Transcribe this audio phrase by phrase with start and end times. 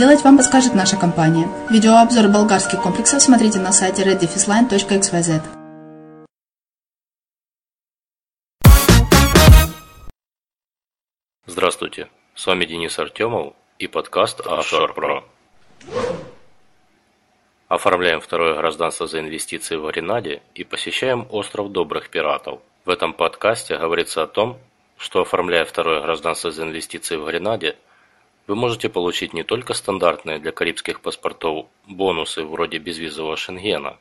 [0.00, 1.46] вам подскажет наша компания.
[1.68, 5.42] Видеообзор болгарских комплексов смотрите на сайте reddefisline.xyz.
[11.46, 15.22] Здравствуйте, с вами Денис Артемов и подкаст Offshore Pro.
[17.68, 22.60] Оформляем второе гражданство за инвестиции в Аренаде и посещаем остров Добрых Пиратов.
[22.86, 24.58] В этом подкасте говорится о том,
[24.96, 27.76] что оформляя второе гражданство за инвестиции в Гренаде,
[28.46, 33.98] вы можете получить не только стандартные для карибских паспортов бонусы вроде безвизового шенгена.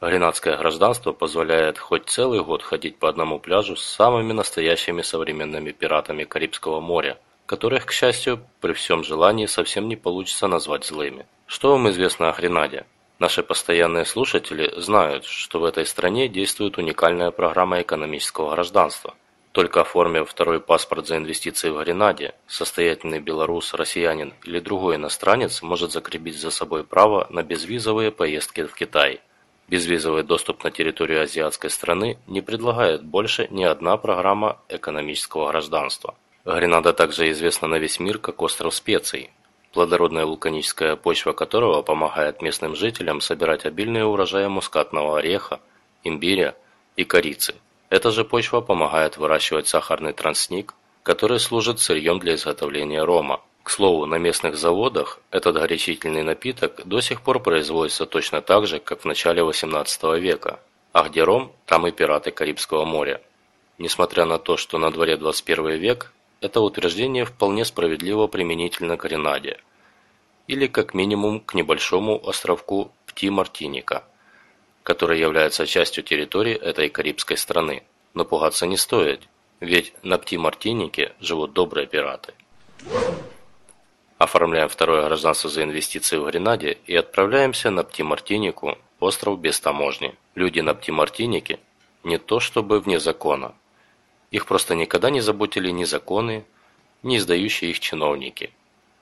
[0.00, 6.24] Гренадское гражданство позволяет хоть целый год ходить по одному пляжу с самыми настоящими современными пиратами
[6.24, 11.26] Карибского моря, которых, к счастью, при всем желании совсем не получится назвать злыми.
[11.46, 12.84] Что вам известно о Гренаде?
[13.20, 19.14] Наши постоянные слушатели знают, что в этой стране действует уникальная программа экономического гражданства.
[19.52, 25.92] Только оформив второй паспорт за инвестиции в Гренаде, состоятельный белорус, россиянин или другой иностранец может
[25.92, 29.20] закрепить за собой право на безвизовые поездки в Китай.
[29.68, 36.14] Безвизовый доступ на территорию азиатской страны не предлагает больше ни одна программа экономического гражданства.
[36.46, 39.30] Гренада также известна на весь мир как остров специй,
[39.72, 45.60] плодородная вулканическая почва которого помогает местным жителям собирать обильные урожаи мускатного ореха,
[46.04, 46.56] имбиря
[46.96, 47.54] и корицы.
[47.92, 50.72] Эта же почва помогает выращивать сахарный тростник,
[51.02, 53.42] который служит сырьем для изготовления рома.
[53.62, 58.80] К слову, на местных заводах этот горячительный напиток до сих пор производится точно так же,
[58.80, 60.58] как в начале 18 века.
[60.94, 63.20] А где ром, там и пираты Карибского моря.
[63.76, 69.58] Несмотря на то, что на дворе 21 век, это утверждение вполне справедливо применительно к Ренаде,
[70.46, 74.04] или как минимум к небольшому островку Пти-Мартиника,
[74.82, 77.82] который является частью территории этой карибской страны.
[78.14, 79.28] Но пугаться не стоит,
[79.60, 82.34] ведь на Пти-Мартинике живут добрые пираты.
[84.18, 90.14] Оформляем второе гражданство за инвестиции в Гренаде и отправляемся на Пти-Мартинику, остров без таможни.
[90.34, 91.58] Люди на Пти-Мартинике
[92.04, 93.54] не то чтобы вне закона,
[94.32, 96.44] их просто никогда не заботили ни законы,
[97.02, 98.50] ни издающие их чиновники.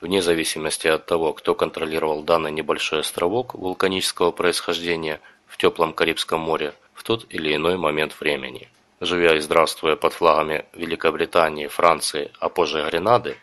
[0.00, 6.74] Вне зависимости от того, кто контролировал данный небольшой островок вулканического происхождения в теплом Карибском море
[6.94, 8.68] в тот или иной момент времени.
[9.00, 13.36] Живя и здравствуя под флагами Великобритании, Франции, а позже Гренады,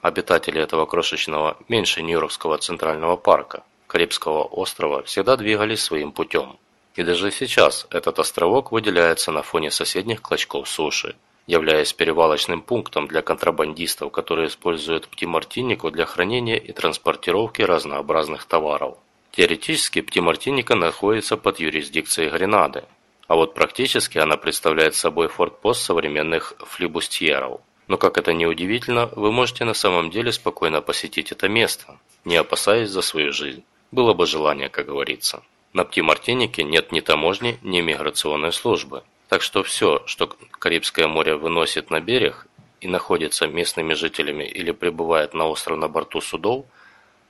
[0.00, 6.58] обитатели этого крошечного, меньше Нью-Йоркского центрального парка, Карибского острова всегда двигались своим путем.
[6.94, 11.14] И даже сейчас этот островок выделяется на фоне соседних клочков суши,
[11.46, 18.98] являясь перевалочным пунктом для контрабандистов, которые используют Птимартиннику для хранения и транспортировки разнообразных товаров.
[19.32, 22.84] Теоретически Птимартинника находится под юрисдикцией Гренады,
[23.28, 27.62] а вот практически она представляет собой фортпост современных флибустьеров.
[27.88, 32.36] Но как это ни удивительно, вы можете на самом деле спокойно посетить это место, не
[32.36, 33.64] опасаясь за свою жизнь.
[33.90, 35.42] Было бы желание, как говорится.
[35.72, 39.02] На Пти-Мартинике нет ни таможни, ни миграционной службы.
[39.30, 42.46] Так что все, что Карибское море выносит на берег
[42.82, 46.66] и находится местными жителями или прибывает на остров на борту судов,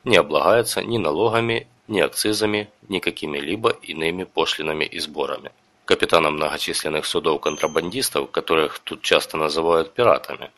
[0.04, 5.52] не облагается ни налогами, ни акцизами, ни какими-либо иными пошлинами и сборами.
[5.84, 10.50] Капитанам многочисленных судов-контрабандистов, которых тут часто называют пиратами,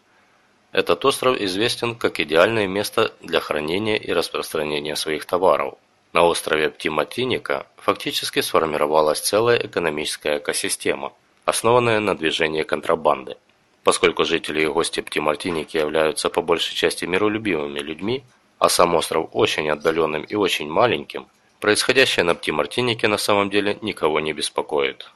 [0.74, 5.74] этот остров известен как идеальное место для хранения и распространения своих товаров.
[6.12, 11.12] На острове Птиматиника фактически сформировалась целая экономическая экосистема,
[11.44, 13.36] основанная на движении контрабанды.
[13.84, 18.24] Поскольку жители и гости Птимартиники являются по большей части миролюбивыми людьми,
[18.64, 21.26] а сам остров очень отдаленным и очень маленьким,
[21.60, 25.10] происходящее на Птимартинике на самом деле никого не беспокоит.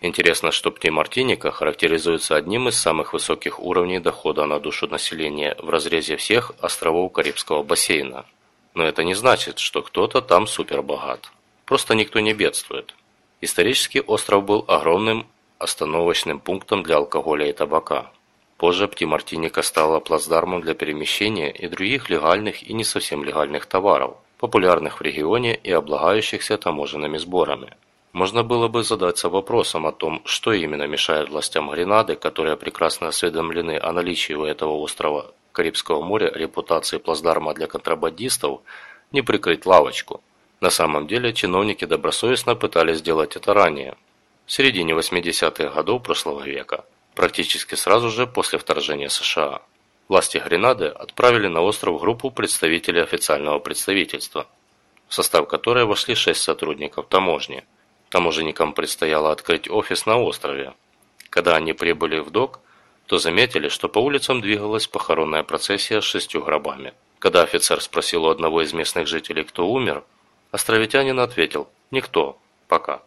[0.00, 6.16] Интересно, что Птимартиника характеризуется одним из самых высоких уровней дохода на душу населения в разрезе
[6.16, 8.24] всех островов Карибского бассейна–
[8.74, 11.30] но это не значит, что кто-то там супербогат.
[11.64, 12.94] Просто никто не бедствует.
[13.40, 15.26] Исторически остров был огромным
[15.58, 18.10] остановочным пунктом для алкоголя и табака.
[18.62, 25.00] Позже Птимартиника стала плацдармом для перемещения и других легальных и не совсем легальных товаров, популярных
[25.00, 27.76] в регионе и облагающихся таможенными сборами.
[28.12, 33.80] Можно было бы задаться вопросом о том, что именно мешает властям Гренады, которые прекрасно осведомлены
[33.82, 38.60] о наличии у этого острова Карибского моря репутации плацдарма для контрабандистов
[39.10, 40.20] не прикрыть лавочку.
[40.60, 43.96] На самом деле чиновники добросовестно пытались сделать это ранее,
[44.46, 49.62] в середине 80-х годов прошлого века, практически сразу же после вторжения США.
[50.08, 54.46] Власти Гренады отправили на остров группу представителей официального представительства,
[55.08, 57.64] в состав которой вошли шесть сотрудников таможни.
[58.10, 60.74] Таможенникам предстояло открыть офис на острове.
[61.30, 62.60] Когда они прибыли в док,
[63.06, 66.94] то заметили, что по улицам двигалась похоронная процессия с шестью гробами.
[67.18, 70.04] Когда офицер спросил у одного из местных жителей, кто умер,
[70.50, 72.38] островитянин ответил «Никто.
[72.68, 73.02] Пока».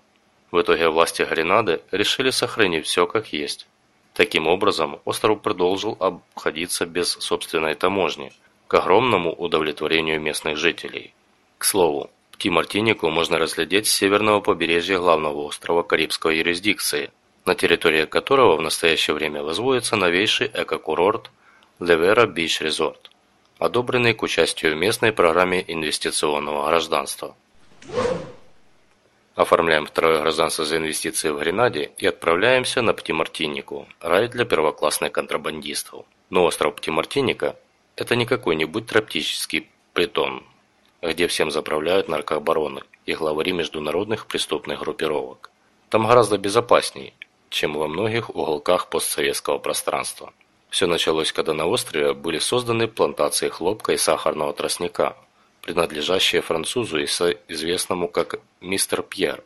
[0.51, 3.67] В итоге власти Гренады решили сохранить все как есть.
[4.15, 8.31] Таким образом, остров продолжил обходиться без собственной таможни,
[8.67, 11.13] к огромному удовлетворению местных жителей.
[11.59, 17.11] К слову, Птимартинику можно разглядеть с северного побережья главного острова Карибской юрисдикции–
[17.45, 21.29] на территории которого в настоящее время возводится новейший эко-курорт
[21.79, 23.11] Левера Бич Резорт,
[23.59, 27.35] одобренный к участию в местной программе инвестиционного гражданства.
[29.35, 36.05] Оформляем второе гражданство за инвестиции в Гренаде и отправляемся на Птимартинику, рай для первоклассных контрабандистов.
[36.29, 37.57] Но остров Птимартиника–
[37.97, 40.43] это не какой-нибудь троптический притон,
[41.01, 45.51] где всем заправляют наркообороны и главари международных преступных группировок.
[45.89, 47.13] Там гораздо безопаснее,
[47.49, 50.33] чем во многих уголках постсоветского пространства.
[50.69, 55.17] Все началось, когда на острове были созданы плантации хлопка и сахарного тростника,
[55.65, 59.43] принадлежащие французу, известному как мистер Пьер.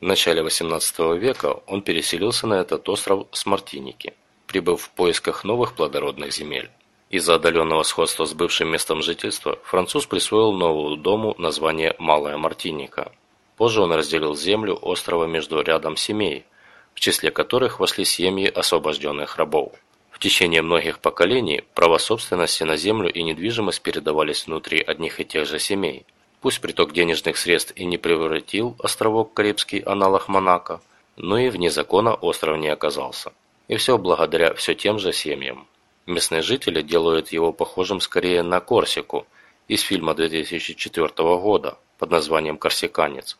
[0.00, 4.14] В начале XVIII века он переселился на этот остров с Мартиники,
[4.48, 6.70] прибыв в поисках новых плодородных земель.
[7.08, 13.12] Из-за отдаленного сходства с бывшим местом жительства француз присвоил новому дому название Малая Мартиника.
[13.56, 16.46] Позже он разделил землю острова между рядом семей,
[16.94, 19.72] в числе которых вошли семьи освобожденных рабов.
[20.20, 25.58] Течение многих поколений права собственности на землю и недвижимость передавались внутри одних и тех же
[25.58, 26.04] семей.
[26.42, 30.82] Пусть приток денежных средств и не превратил островок Карибский аналог Монако,
[31.16, 33.32] но и вне закона остров не оказался.
[33.68, 35.66] И все благодаря все тем же семьям.
[36.04, 39.26] Местные жители делают его похожим скорее на Корсику
[39.68, 43.38] из фильма 2004 года под названием «Корсиканец»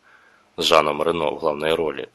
[0.57, 2.09] с Жаном Рено в главной роли,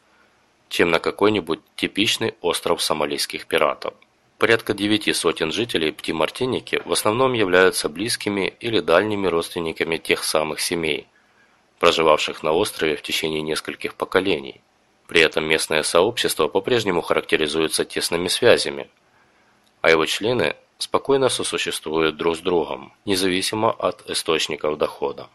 [0.69, 3.95] чем на какой-нибудь типичный остров сомалийских пиратов.
[4.39, 11.07] Порядка девяти сотен жителей Пти-Мартиники в основном являются близкими или дальними родственниками тех самых семей,
[11.79, 14.61] проживавших на острове в течение нескольких поколений.
[15.07, 18.91] При этом местное сообщество по-прежнему характеризуется тесными связями,
[19.81, 25.29] а его члены спокойно сосуществуют друг с другом, независимо от источников дохода.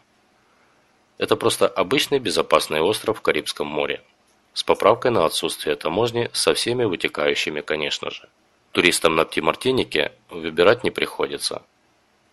[1.18, 4.00] Это просто обычный безопасный остров в Карибском море,
[4.54, 8.28] с поправкой на отсутствие таможни со всеми вытекающими, конечно же.
[8.72, 11.62] Туристам на Птимартинике выбирать не приходится.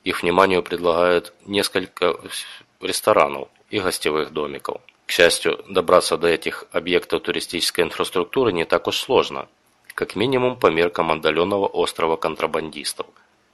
[0.06, 2.16] Их вниманию предлагают несколько
[2.80, 4.82] ресторанов и гостевых домиков.
[5.06, 9.50] К счастью, добраться до этих объектов туристической инфраструктуры не так уж сложно,
[9.96, 13.08] как минимум по меркам отдаленного острова контрабандистов.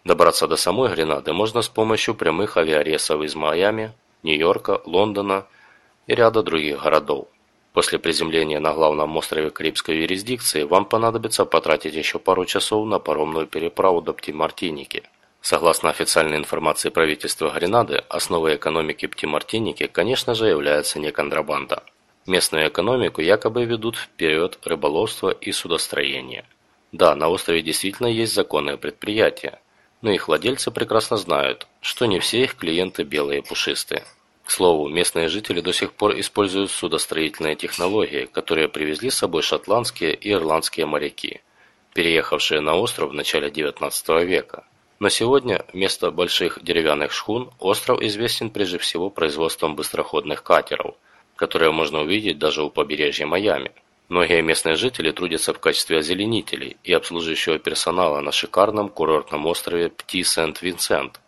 [0.04, 5.48] Добраться до самой Гренады можно с помощью прямых авиарейсов из Майами, Нью-Йорка, Лондона
[6.06, 7.28] и ряда других городов.
[7.76, 13.48] После приземления на главном острове Карибской юрисдикции вам понадобится потратить еще пару часов на паромную
[13.48, 15.04] переправу до Птимартиники.
[15.42, 21.84] Согласно официальной информации правительства Гренады, основой экономики Птимартиники, конечно же, является не контрабанда.
[22.26, 26.46] Местную экономику якобы ведут вперед рыболовство и судостроение.
[26.94, 29.60] Да, на острове действительно есть законные предприятия,
[30.02, 34.06] но их владельцы прекрасно знают, что не все их клиенты белые и пушистые.
[34.46, 40.14] К слову, местные жители до сих пор используют судостроительные технологии, которые привезли с собой шотландские
[40.14, 41.42] и ирландские моряки,
[41.96, 44.64] переехавшие на остров в начале XIX века.
[45.00, 50.94] Но сегодня вместо больших деревянных шхун остров известен прежде всего производством быстроходных катеров,
[51.36, 53.72] которые можно увидеть даже у побережья Майами.
[54.10, 61.20] Многие местные жители трудятся в качестве озеленителей и обслуживающего персонала на шикарном курортном острове Пти-Сент-Винсент,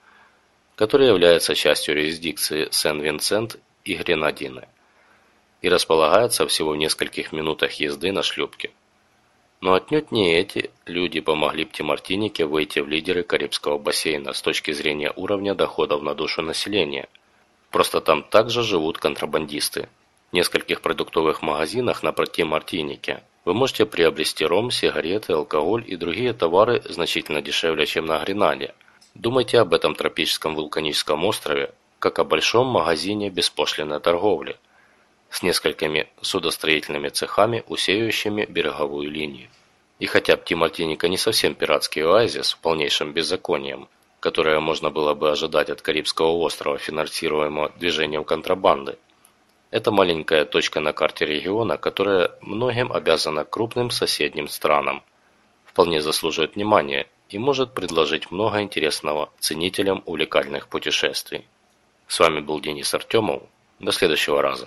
[0.77, 4.67] который является частью юрисдикции Сен-Винсент и Гренадины
[5.63, 8.69] и располагается всего в нескольких минутах езды на шлюпке.
[9.59, 15.11] Но отнюдь не эти люди помогли Птимартинике выйти в лидеры Карибского бассейна с точки зрения
[15.15, 17.09] уровня доходов на душу населения.
[17.71, 19.89] Просто там также живут контрабандисты.
[20.29, 26.83] В нескольких продуктовых магазинах на Птимартинике вы можете приобрести ром, сигареты, алкоголь и другие товары
[26.85, 28.75] значительно дешевле, чем на Гренаде–
[29.17, 34.57] Думайте об этом тропическом вулканическом острове, как о большом магазине беспошлиной торговли,
[35.31, 39.49] с несколькими судостроительными цехами, усеивающими береговую линию.
[39.97, 45.71] И хотя Птимартиника не совсем пиратский оазис с полнейшим беззаконием, которое можно было бы ожидать
[45.71, 48.99] от Карибского острова, финансируемого движением контрабанды,
[49.71, 55.01] это маленькая точка на карте региона, которая многим обязана крупным соседним странам,
[55.65, 61.45] вполне заслуживает внимания и может предложить много интересного ценителям увлекательных путешествий.
[62.07, 63.43] С вами был Денис Артемов.
[63.79, 64.65] До следующего раза.